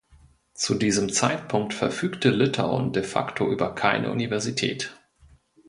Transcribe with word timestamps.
Zu 0.55 0.73
diesem 0.73 1.13
Zeitpunkt 1.13 1.75
verfügte 1.75 2.31
Litauen 2.31 2.91
de 2.91 3.03
facto 3.03 3.47
über 3.51 3.75
keine 3.75 4.09
Universität. 4.11 4.99